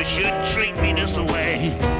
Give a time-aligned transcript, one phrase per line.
[0.00, 1.99] You shouldn't treat me this way.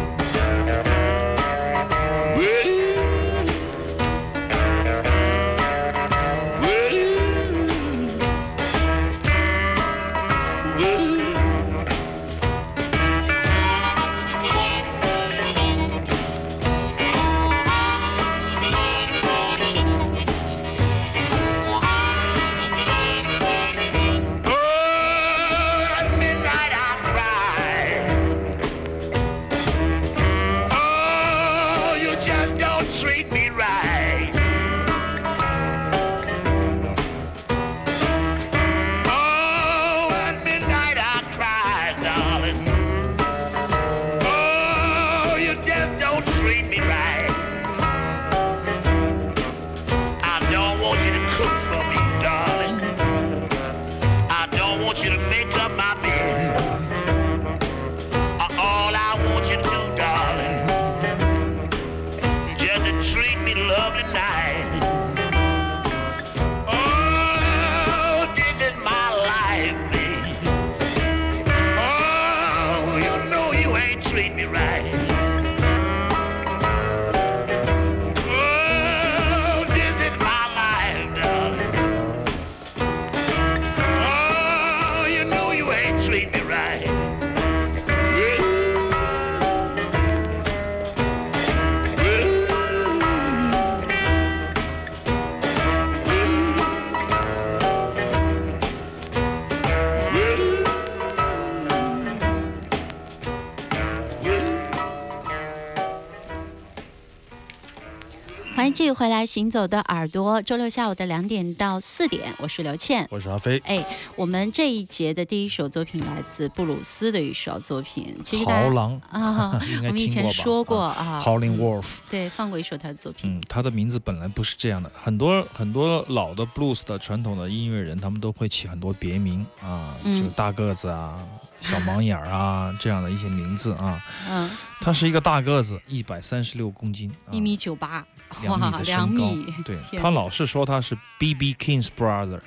[108.61, 113.09] 欢欢迎继续回来，行走的耳朵，周六下午的两点到四点，我是刘倩。
[113.11, 113.59] 我是阿飞。
[113.65, 113.83] 哎，
[114.17, 123.31] 我们这一节的第一首作品来自布鲁斯的一首作品，其实豪狼 啊， 我们以前说过啊啊，Howling 嗯 Wolf 对，放过一首他的作品。
[123.31, 131.19] 嗯，他的名字本来不是这样的，很多很多老的 blues 的传统的音乐人，他们都会起很多别名啊，嗯就大个子啊、
[131.63, 134.05] 小盲眼儿啊 这样的一些名字啊。
[134.29, 134.51] 嗯，
[134.83, 138.07] 他是一个大个子，一百三十六公斤，啊一米九八，
[138.43, 142.41] 两米，的身高，，对他老是说他是 B B King's brother，啊，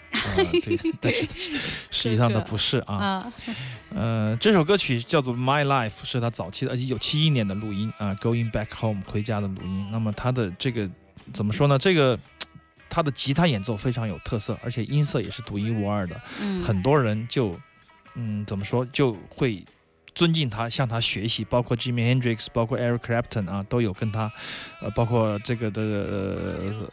[0.63, 1.25] 对，但是
[1.91, 2.95] 实际上他不是啊。
[2.95, 3.33] 啊，
[3.93, 9.87] 呃，这首歌曲叫做《My Life》，是他早期的一九七一年的录音啊，《Going Back Home》回家的录音。
[9.91, 10.89] 那么他的这个
[11.33, 11.77] 怎么说呢？
[11.77, 12.17] 这个
[12.89, 16.19] 他的吉他演奏非常有特色，而且音色也是独一无二的。
[16.41, 17.59] 嗯，很多人就
[18.15, 19.63] 嗯怎么说就会
[20.15, 24.31] 尊敬他，向他学习，包括 Jimi Hendrix，包括 Eric Clapton 啊，都有跟他，
[24.81, 26.91] 呃，包括这个的呃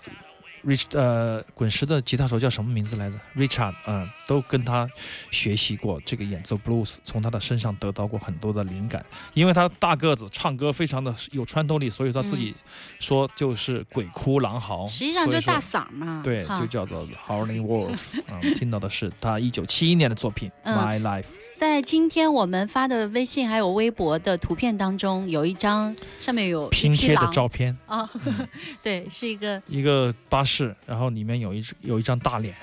[0.62, 4.86] Rich 呃滚石的吉他手叫什么名字来着？Richard，嗯、都跟他
[5.30, 9.02] 学习过这个演奏 blues，从他的身上得到过很多的灵感。
[9.32, 12.54] 因为他大个子，唱歌非常的有穿透力，所以他自己
[12.98, 18.36] 说就是鬼哭狼嚎，实际上就是大嗓嘛，对，就叫做 Howling Wolf 啊。
[18.36, 21.22] 我们听到的是他一九七一年的作品《嗯 My Life》。
[21.60, 28.08] 在今天我们发的微信还有微博的图片当中，有一张上面有拼贴的照片，啊，
[28.82, 32.54] 对，是一个一个巴士，然后里面有一只有一张大脸，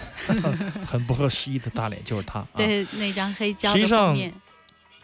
[0.84, 2.40] 很不合时宜的大脸，就是他。
[2.40, 4.34] 啊、对那张黑胶的实际上封面，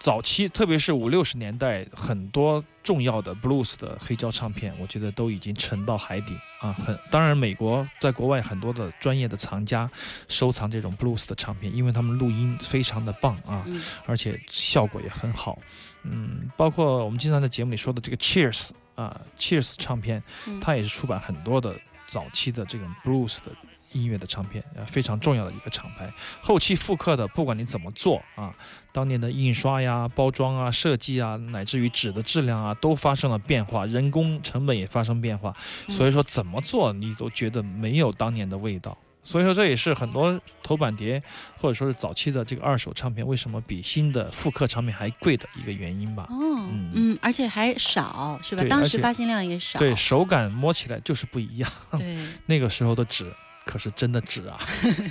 [0.03, 6.73] 早期，特别是五六十年代，很多重要的 blues 的黑胶唱片，我觉得都已经沉到海底啊。
[6.73, 9.89] 很当然，美国在国外很多的专业的藏家
[10.27, 15.57] 收藏这种 blues 的唱片，因为他们录音非常的棒啊，嗯而且效果也很好。
[16.03, 23.53] 嗯，包括我们经常在节目里说的这个 Cheers 啊，Cheers 唱片，嗯它也是出版很多的早期的这种 blues 的
[23.93, 26.11] 音乐的唱片，呃，非常重要的一个厂牌。
[26.41, 28.53] 后期复刻的，不管你怎么做啊，
[28.91, 35.55] 当年的印刷呀、包装啊、设计啊，乃至于纸的质量啊，都发生了变化，人工成本也发生变化。
[35.87, 38.97] 嗯所以说，怎么做你都觉得没有当年的味道。
[39.25, 41.21] 所以说，这也是很多头版碟
[41.57, 46.27] 或者说是早期的这个二手唱片为什么比新的复刻唱片还贵的一个原因吧。
[46.29, 46.35] 哦，
[46.69, 48.65] 嗯嗯，而且还少，是吧？
[48.69, 51.71] 当时发行量也少，对，手感摸起来就是不一样。
[51.91, 52.17] 对，
[52.47, 53.31] 那个时候的纸
[53.65, 54.59] 可是真的值啊，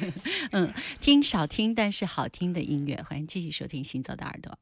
[0.53, 3.03] 嗯，听少听，但是好听的音乐。
[3.09, 4.59] 欢迎继续收听行走的耳朵。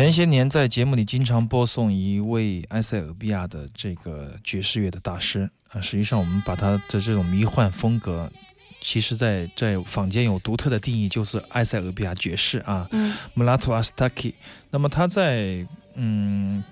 [0.00, 8.32] 前些年在节目里经常播送一位埃塞俄比亚的这个爵士乐的大师啊，实际上我们把他的这种迷幻风格，
[8.80, 12.88] 其实在在坊间有独特的定义，就是埃塞俄比亚爵士啊。
[12.92, 14.32] 嗯 Mulatto Astaki。
[14.70, 15.66] 那么他在
[15.96, 16.64] 嗯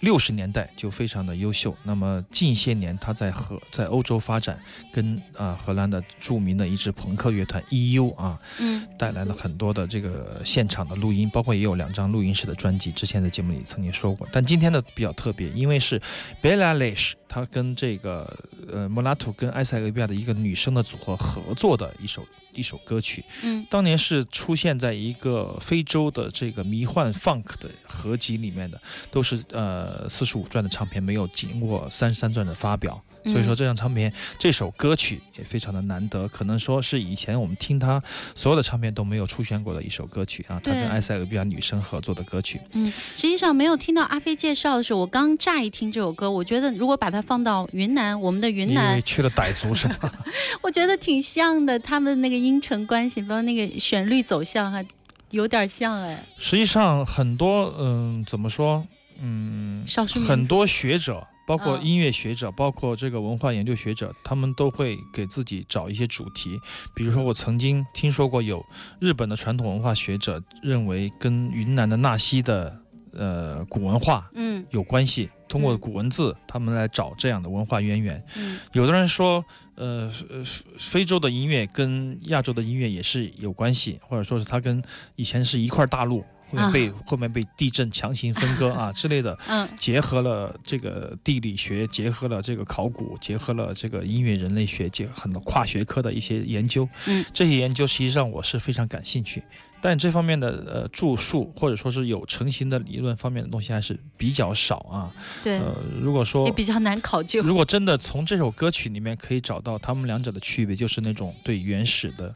[0.00, 1.74] 六十年代就非常的优秀。
[1.82, 4.58] 那么近些年他在荷在欧洲发展，
[4.92, 14.26] 跟啊、荷兰的著名的一支朋克乐团 EU 啊，嗯带来了很多的这个现场的录音，包括也有两张录音室的专辑，之前在节目里曾经说过。
[14.32, 16.00] 但今天的比较特别，因为是
[16.42, 18.38] Bella Lish，她跟这个
[18.70, 38.02] 呃莫拉图跟埃塞俄比亚的一个女生的组合合作的一首一首歌曲，嗯当年是出现在一个非洲的这个迷幻 funk 的合集里面的，都是呃呃四十五转的唱片没有经过三十三转的发表，所以说嗯这张唱片这首歌曲也非常的难得，可能说是以前我们听他
[38.34, 42.60] 所有的唱片都没有出现过的一首歌曲啊，他跟埃塞俄比亚女生合作的歌曲。
[42.72, 50.12] 嗯，实际上没有听到阿飞介绍的时候，我刚乍一听这首歌，我觉得如果把它放到云南，我们的云南为去了傣族是吗？
[50.62, 54.84] 我觉得挺像的，他们那个音程关系，包括那个旋律走向，还
[55.30, 56.24] 有点像哎。
[56.38, 58.86] 实际上很多嗯、怎么说
[59.20, 61.26] 嗯，少数很多学者。
[61.46, 66.58] 包括嗯音乐学者，包括这个文化研究学者，他们都会给自己找一些主题。
[66.92, 68.66] 比如说，我曾经听说过有
[68.98, 72.76] 日本的传统文化学者认为跟云南的纳西的
[73.12, 78.20] 呃古文化嗯有关系，通过嗯古文字，他们来找这样的文化渊源。
[78.34, 79.44] 嗯有的人说，
[79.76, 80.42] 呃，呃
[80.80, 84.82] 非洲的音乐跟亚洲的音乐也是有关系，或者说是它跟
[85.14, 96.88] 以前是一块大陆，后面被、后面被地震强行分割 啊之类的，嗯结合了这个地理学，结合了这个考古，结合了这个音乐人类学，结很多跨学科的一些研究。
[97.06, 99.42] 嗯，这些研究实际上我是非常感兴趣。
[99.78, 105.12] 但这方面的呃著述或者说是有成型的理论方面的东西还是比较少啊。
[105.44, 107.42] 对，呃，如果说也比较难考究。
[107.42, 112.34] 如果真的从这首歌曲里面可以找到他们两者的区别，就是那种对原始的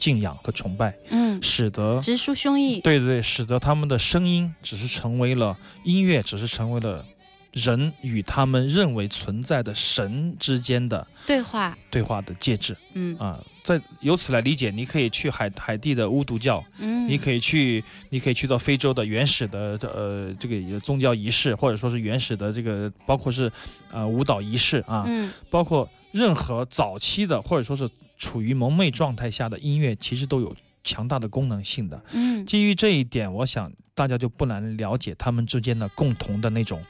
[0.00, 2.82] 敬仰和崇拜，嗯，使得直抒胸臆。
[2.82, 7.04] 对对对，使得他们的声音只是成为了音乐，只是成为了
[7.52, 12.76] 人与他们认为存在的神之间的对话，对话的介质。
[12.94, 13.16] 嗯。
[13.18, 13.38] 啊。
[13.62, 23.52] 在由此来理解，你可以去海海地的巫毒教，嗯，你可以去，你可以去到非洲的原始的呃这个宗教仪式，或者说是原始的这个包括是
[23.92, 25.30] 呃舞蹈仪式啊，嗯。
[25.50, 27.88] 包括任何早期的或者说是
[28.20, 32.00] 处于蒙昧状态下的音乐，其实都有强大的功能性的。
[32.12, 36.84] 嗯基于这一点，我想大家就不难了解他们之间的共同的那种，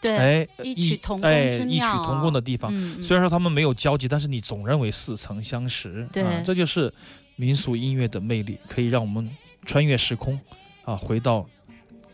[0.00, 2.72] 对，哎，异曲同工哎异曲同工的地方。
[3.02, 6.08] 虽然说他们没有交集，但是你总认为似曾相识。
[6.10, 6.92] 对啊，这就是
[7.36, 9.30] 民俗音乐的魅力，可以让我们
[9.66, 10.40] 穿越时空，
[10.84, 11.46] 啊，回到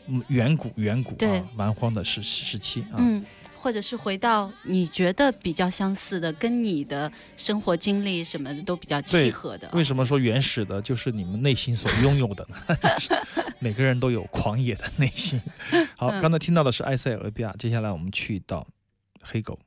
[0.09, 2.99] 嗯远古远古啊蛮荒的时时期啊。
[2.99, 3.25] 嗯，
[3.61, 9.69] 或者是回到你觉得比较相似的，跟你的生活经历什么的都比较契合的。
[9.73, 12.77] 为什么说原始的就是你们内心所拥有的呢？
[12.77, 13.15] 就 是
[13.59, 15.41] 每个人都有狂野的内心。
[15.97, 18.67] 好，嗯刚才听到的是埃塞俄比亚，接下来我们去到
[19.21, 19.59] 黑狗。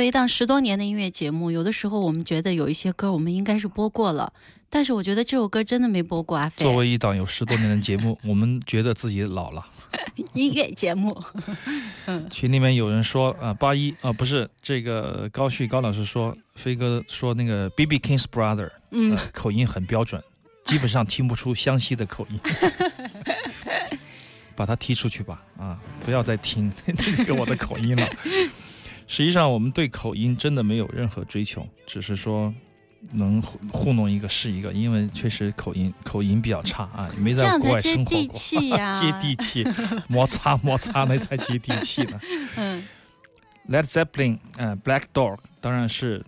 [0.00, 4.32] 为一档十多年的音乐节目，有的时候我们觉得有一些歌我们应该是播过了，
[4.70, 6.38] 但是我觉得这首歌真的没播过。
[6.38, 9.66] 阿飞，作为一档有十多年的节目，我们觉得自己老了。
[10.32, 11.22] 音乐节目，
[12.30, 20.22] 群里面有人说啊，八一啊，不是这个高旭高老师说，飞哥说那个 B B King's Brother，嗯呃口音很标准，
[20.64, 22.40] 基本上听不出湘西的口音。
[24.56, 28.06] 把他踢出去吧，啊，不要再听那个我的口音了。
[29.10, 32.54] 实际上，我们对口音真的没有任何追求，只是说
[33.10, 38.12] 能糊糊弄一个是一个，因为确实口音口音比较差啊，也没在国外生活过。
[38.12, 39.66] 地气呀、 接地气，
[40.06, 42.20] 摩擦摩擦那才接地气呢。
[42.56, 42.84] 嗯
[43.68, 46.24] Led Zeppelin，呃，Black Dog 当然是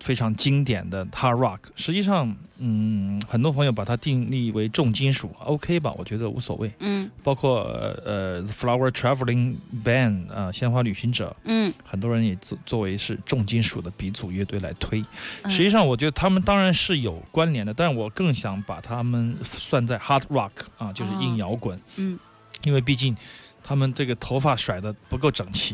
[0.00, 1.58] 非常经典的 hard rock。
[1.76, 5.92] 实际上，嗯，很多朋友把它定义为重金属，OK 吧？
[5.96, 6.70] 我觉得无所谓。
[6.80, 15.04] 嗯包括呃呃 Flower Traveling Band 啊、鲜花旅行者，嗯很多人也作作为是重金属的鼻祖乐队来推。
[15.42, 21.78] 嗯实际上，我觉得他们当然是有关联的，但我更想把他们算在 hard rock 啊，就是硬摇滚。
[21.96, 22.18] 嗯
[22.64, 23.16] 因为毕竟
[23.62, 25.72] 他们这个头发甩的不够整齐，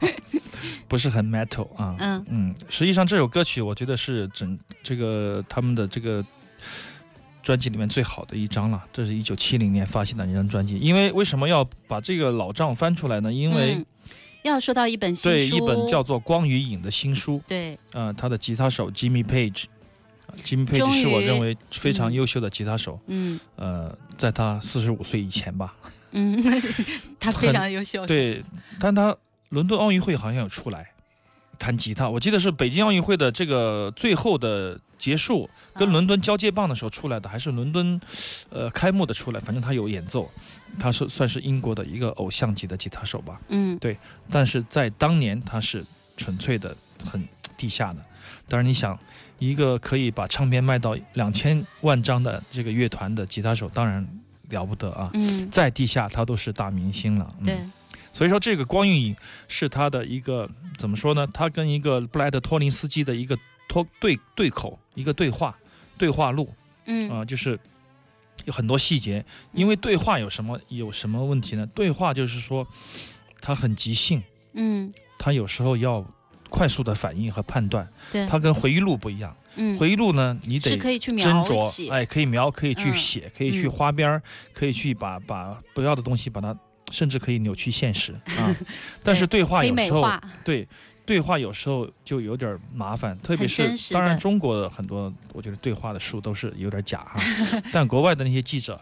[0.88, 1.96] 不是很 metal 啊。
[1.98, 6.24] 嗯嗯，实际上这首歌曲我觉得是整这个他们的这个
[7.42, 8.82] 专辑里面最好的一张了。
[8.92, 10.78] 这是一九七零年发行的一张专辑。
[10.78, 13.32] 因为为什么要把这个老账翻出来呢？
[13.32, 13.86] 因为、嗯
[14.44, 19.64] 要说到一本新书，对一本叫做《光与影》的新书，对呃，他的吉他手 Jimmy Page。
[20.26, 25.74] 呃 Jimmy Page 是我认为非常嗯优秀的吉他手，嗯呃，在他四十五岁以前吧，
[26.12, 26.44] 嗯，
[27.18, 28.44] 他非常优秀，对，
[28.78, 29.16] 但他
[29.54, 30.90] 伦敦奥运会好像有出来
[31.58, 38.00] 弹吉他，我记得是北京奥运会的这个最后的结束，跟啊伦敦交接棒的时候出来的，还是伦敦
[38.50, 40.28] 呃开幕的出来，反正他有演奏，
[40.80, 43.96] 他是算是英国的一个偶像级的吉他手吧，嗯对
[44.28, 45.84] 但是在当年他是
[46.16, 46.76] 纯粹的
[47.08, 47.22] 很
[47.56, 48.00] 地下的。
[48.48, 48.98] 当然，你想
[49.38, 54.04] 一个可以把唱片卖到两千万张的这个乐团的吉他手，当然
[54.48, 55.10] 了不得啊！
[55.14, 57.32] 嗯在地下他都是大明星了。
[57.38, 57.58] 嗯对
[58.14, 59.16] 所以说，这个光晕影
[59.48, 60.48] 是他的一个
[60.78, 61.26] 怎么说呢？
[61.34, 63.36] 他跟一个布莱德托林斯基的一个
[63.68, 65.54] 托对对口，一个对话
[65.98, 66.48] 对话录
[66.86, 67.58] 嗯啊、就是
[68.44, 69.24] 有很多细节。
[69.52, 71.66] 因为对话有什么有什么问题呢？
[71.74, 72.66] 对话就是说，
[73.40, 74.22] 他很即兴，
[74.52, 76.04] 嗯他有时候要
[76.50, 77.88] 快速的反应和判断。
[78.12, 84.22] 对，他跟回忆录不一样，嗯回忆录呢，你得斟酌，哎，可以描，可以去嗯写，可以去嗯花边儿，
[84.52, 86.54] 可以去把把不要的东西把它，
[86.90, 88.54] 甚至可以扭曲现实 啊。
[89.02, 90.66] 但是对话有时候，对
[91.06, 97.20] 对话有时候就有点麻烦，特别是当然中国的很多我觉得对话的书都是有点假哈，
[97.72, 98.80] 但国外的那些记者、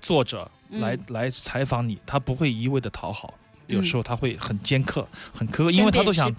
[0.00, 3.34] 作者来、嗯来采访你，他不会一味的讨好，
[3.72, 6.32] 有嗯时候他会很尖刻、很苛刻，因为他都想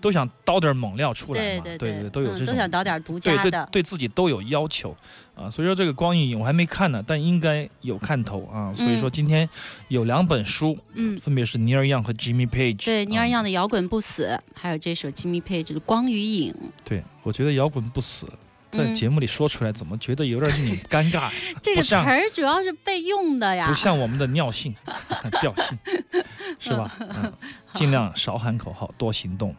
[0.00, 4.96] 都想刀点猛料出来嘛，对对对都有嗯这种都想找点独对对家的，对自己都有要求
[5.34, 8.72] 啊，所以说这个光影影我还没看呢，但应该有看头啊。
[8.74, 9.48] 所以说今天
[9.88, 11.16] 有两本书，嗯。
[11.18, 12.84] 分别是尼尔样和 Jimmy Page。
[12.84, 16.52] 对，尼尔啊样的摇滚不死，还有这首 Jimmy Page 的《光与影》，
[16.84, 18.26] 对，我觉得摇滚不死，
[18.72, 21.30] 在嗯节目里说出来，怎么觉得有点令你尴尬？
[21.62, 23.74] 这个词儿主要是备用的呀 不。
[23.74, 24.74] 像我们的尿性、
[25.40, 25.78] 调性，
[26.58, 26.90] 是吧？
[26.98, 27.32] 嗯，
[27.74, 29.54] 尽量少喊口号，多行动。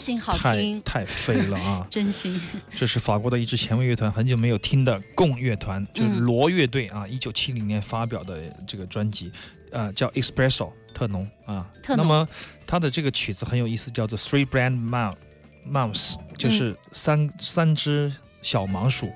[0.00, 1.86] 心好太听，太飞了啊！
[1.92, 2.40] 真心。
[2.74, 9.30] 这是法国的一支前卫乐团，很久没有听的共乐团，就是嗯罗乐队啊，一九七零年发表的这个专辑，
[9.70, 11.68] 呃，叫 Espresso 特浓啊。
[11.82, 12.28] 特浓那么
[12.66, 15.14] 它的这个曲子很有意思，叫做 Three Brand Mouse
[15.70, 18.10] Mouse，就是三、三只
[18.40, 19.12] 小盲鼠。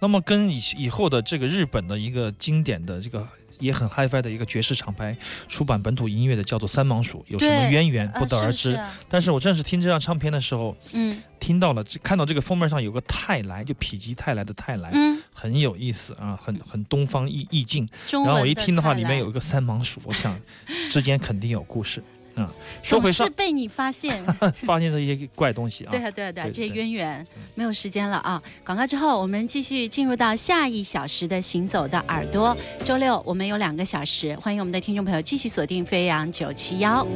[0.00, 3.26] 那么跟以以后的这个日本的一个经典的这个。
[3.60, 5.16] 也很 HiFi 的一个爵士厂牌
[5.48, 8.58] 出版本土音乐的叫做三盲鼠，有什么渊源呃不得而知。
[8.58, 8.94] 是是啊？
[9.08, 11.16] 但是我正是听这张唱片的时候，嗯。
[11.40, 17.86] 听到了，看到这个封面上有个泰来，就否极泰来的泰来，嗯，很有意思啊，很很东方意意境。
[18.10, 20.34] 然后我一听的话，里面有一个三盲鼠，我想
[20.90, 22.02] 之间肯定有故事
[22.34, 22.50] 啊。
[22.82, 24.24] 说回上总是，被你发现。
[24.64, 25.90] 发现这些怪东西啊。
[25.90, 28.42] 对啊，对啊，对啊，这些渊源没有时间了啊！
[28.64, 32.56] 广告之后，我们继续进入到下一小时的行走的耳朵。
[32.84, 37.06] 周六我们有两个小时，欢迎我们的听众朋友继续锁定飞扬九七幺。